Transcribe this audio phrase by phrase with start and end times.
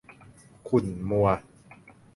[0.67, 1.27] ขุ่นมัว